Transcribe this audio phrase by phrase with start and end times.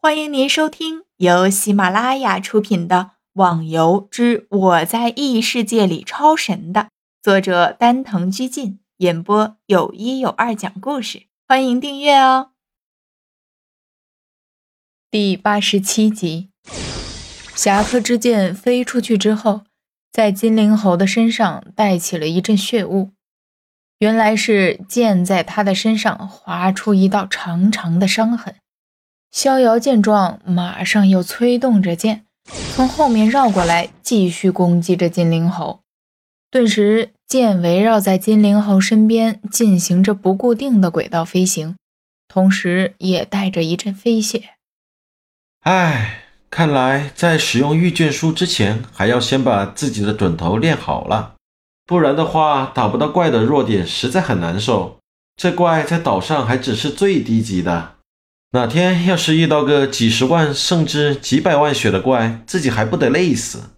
[0.00, 2.96] 欢迎您收听由喜马拉雅出品的
[3.32, 6.90] 《网游之我在异世界里超神》的
[7.20, 11.24] 作者丹藤居进演播，有一有二讲故事。
[11.48, 12.52] 欢迎订阅哦。
[15.10, 16.50] 第八十七集，
[17.56, 19.62] 侠客之剑飞出去之后，
[20.12, 23.10] 在金灵猴的身上带起了一阵血雾。
[23.98, 28.54] 原来是剑在他的身上划出一道长长的伤痕。
[29.30, 32.24] 逍遥见状，马上又催动着剑，
[32.74, 35.80] 从后面绕过来，继续攻击着金灵猴。
[36.50, 41.76] 顿时，剑围绕在金灵猴身边，进行着不固定的轨道飞行，
[42.26, 44.54] 同时也带着一阵飞屑。
[45.60, 51.34] 唉，看来在使用御卷书之前，还要先把自己的准头练好了，
[51.84, 54.98] 不然的话，打不到怪的弱点，实在很难受。
[55.36, 57.96] 这怪在岛上还只是最低级的。
[58.52, 63.74] 哪天要是遇到个几十万甚至几百万血的怪，自己还不得累死？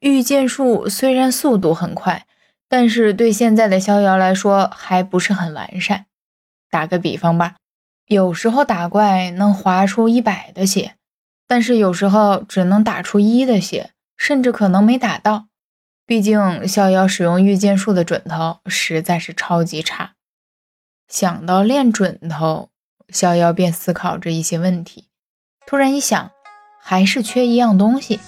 [0.00, 2.24] 御剑术虽然速度很快，
[2.68, 6.06] 但是对现在的逍遥来说还不是很完善。
[6.70, 7.56] 打个比方吧，
[8.06, 10.94] 有时候打怪能划出一百的血，
[11.48, 15.48] 但是有时候只能打出一的血，甚至可能没打到。
[16.06, 20.12] 毕竟逍遥使用御剑术的准头实在是超级差。
[21.08, 22.68] 想到练准头。
[23.10, 25.08] 逍遥便思考着一些问题，
[25.66, 26.30] 突然一想，
[26.82, 28.18] 还是缺一样东西，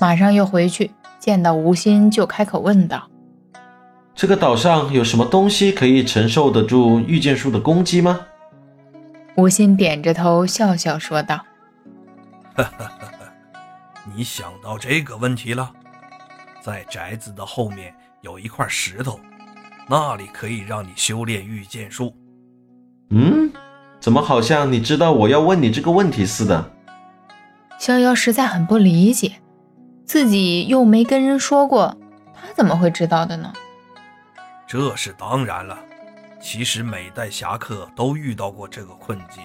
[0.00, 3.10] 马上又回去见到吴昕，就开口问道
[4.16, 8.26] ：“这个岛上有什么东西可以承受得住御剑术的攻击吗？”
[9.36, 11.36] 吴昕点着头，笑笑说道
[12.56, 13.32] ：“哈哈哈哈，
[14.14, 15.70] 你想到这个问题了，
[16.62, 19.20] 在宅子的后面有一块石头，
[19.88, 22.14] 那里可以让你修炼御剑术。”
[23.10, 23.52] 嗯。
[24.02, 26.72] 怎么好像你知道我要问你这个问题似的？
[27.78, 29.34] 逍遥实在很不理解，
[30.04, 31.96] 自己又没跟人说过，
[32.34, 33.52] 他怎么会知道的呢？
[34.66, 35.78] 这是当然了，
[36.40, 39.44] 其实每代侠客都遇到过这个困境，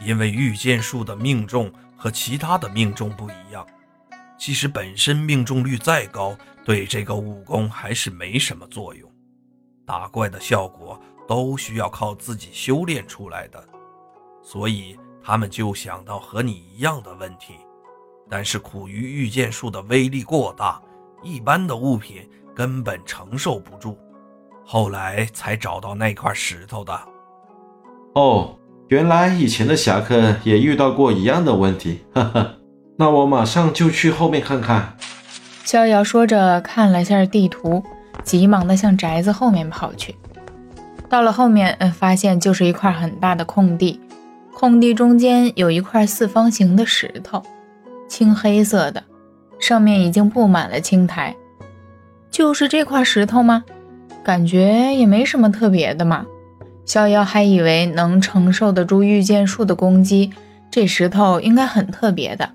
[0.00, 3.66] 因为御剑术的命中和其他的命中不一样，
[4.38, 6.34] 即使本身命中率再高，
[6.64, 9.06] 对这个武功还是没什么作用，
[9.84, 10.98] 打怪的效果。
[11.26, 13.62] 都需要靠自己修炼出来的，
[14.42, 17.54] 所以他们就想到和你一样的问题，
[18.30, 20.80] 但是苦于御剑术的威力过大，
[21.22, 23.98] 一般的物品根本承受不住，
[24.64, 26.98] 后来才找到那块石头的。
[28.14, 28.56] 哦，
[28.88, 32.54] 原来以前的侠客也遇到过一样的问题，哈哈，
[32.96, 34.96] 那我马上就去后面看看。
[35.64, 37.82] 逍遥说着，看了下地图，
[38.22, 40.14] 急忙的向宅子后面跑去。
[41.08, 44.00] 到了后面，嗯，发现就是一块很大的空地，
[44.52, 47.42] 空地中间有一块四方形的石头，
[48.08, 49.02] 青黑色的，
[49.58, 51.34] 上面已经布满了青苔。
[52.30, 53.64] 就是这块石头吗？
[54.24, 56.26] 感觉也没什么特别的嘛。
[56.84, 60.32] 逍遥还以为能承受得住御剑术的攻击，
[60.70, 62.50] 这石头应该很特别的，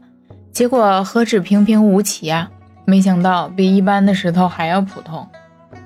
[0.51, 2.49] 结果何止平平无奇啊！
[2.85, 5.27] 没想到比一般的石头还要普通。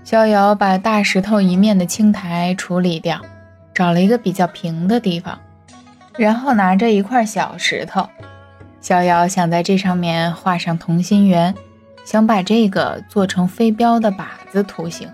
[0.05, 3.19] 逍遥把大石头一面的青苔处理掉，
[3.73, 5.39] 找了一个比较平的地方，
[6.15, 8.07] 然后拿着一块小石头，
[8.79, 11.55] 逍遥想在这上面画上同心圆，
[12.05, 15.09] 想把这个做成飞镖的靶子图形。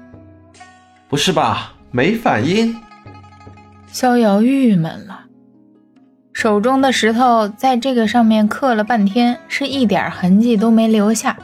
[1.07, 1.71] 不是吧？
[1.89, 2.75] 没反应？
[3.93, 5.21] 逍遥郁闷了，
[6.33, 11.37] 手中的石头在这个上面刻了半天，是一点痕迹都没留下。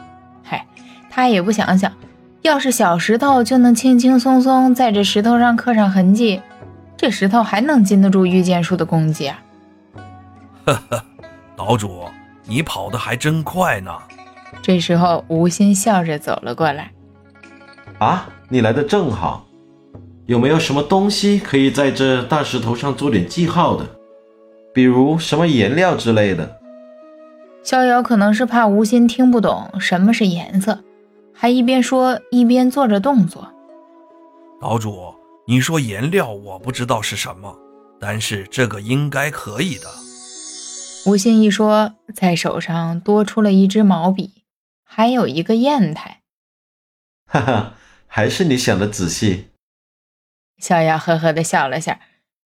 [0.43, 0.65] 嗨，
[1.09, 1.89] 他也不想想。
[2.47, 6.41] 要是小石头就能轻轻松松在这石头上刻上痕迹，
[6.95, 9.43] 这石头还能经得住御剑术的攻击啊！
[10.63, 11.03] 呵呵，
[11.57, 12.05] 岛主，
[12.45, 13.91] 你跑得还真快呢。
[14.61, 16.89] 这时候，吴心笑着走了过来。
[17.97, 19.45] 啊，你来的正好。
[20.25, 23.85] 有没有什么东西可以在这大石头上做点记号的？
[24.73, 26.57] 比如什么颜料之类的？
[27.61, 30.79] 逍遥可能是怕吴心听不懂什么是颜色。
[31.39, 33.53] 还一边说一边做着动作。
[34.59, 35.13] 岛主，
[35.45, 37.55] 你说颜料，我不知道是什么，
[37.99, 39.85] 但是这个应该可以的。
[41.05, 44.43] 吴昕一说，在手上多出了一支毛笔，
[44.83, 46.21] 还有一个砚台。
[47.27, 47.73] 哈哈，
[48.07, 49.49] 还是你想的仔细。
[50.57, 51.99] 小雅呵呵的笑了下，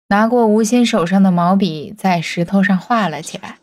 [0.10, 3.60] 拿过吴昕手上的毛笔，在石头上画了起来，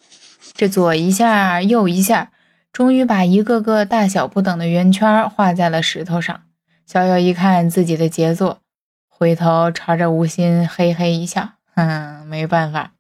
[0.54, 2.32] 这左一下，右一下。
[2.78, 6.42] 终于把一个个大小不等的圆圈画在了石头上。
[6.86, 8.60] 逍遥一看自己的杰作，
[9.08, 12.92] 回头朝着吴昕嘿嘿一笑：“哼，没办法。”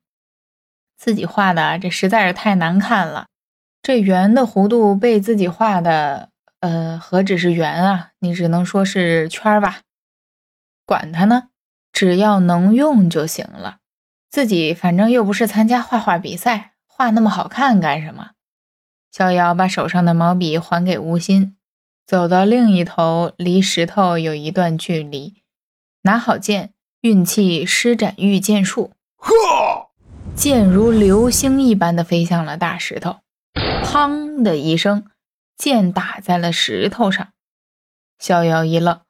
[0.98, 3.26] 自己画的这实在是太难看了。
[3.80, 8.10] 这圆的弧度被自己画的，呃，何止是圆啊？
[8.18, 9.82] 你只能说是圈吧。
[10.84, 11.50] 管他呢，
[11.92, 13.76] 只要能用就行了。
[14.28, 18.30] 自己反正又不是参加画画比赛，画那么好看干什么？
[19.10, 21.56] 逍遥把手上的毛笔还给吴昕，
[22.06, 25.42] 走到另一头，离石头有一段距离，
[26.02, 29.90] 拿好剑，运气施展御剑术， 呵，
[30.34, 33.16] 剑如流星一般的飞向了大石头，
[33.82, 35.04] 砰的一声，
[35.56, 37.28] 剑打在了石头上。
[38.18, 39.00] 逍遥一愣，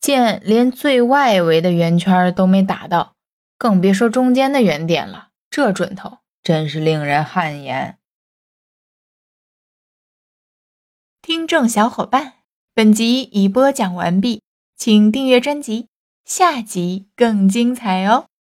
[0.00, 3.14] 剑连最外围的圆圈都没打到，
[3.58, 5.28] 更别说中间的圆点了。
[5.50, 7.99] 这准头真是令人汗颜。
[11.22, 12.32] 听众小伙伴，
[12.74, 14.40] 本集已播讲完毕，
[14.74, 15.88] 请订阅专辑，
[16.24, 18.29] 下集更精彩哦。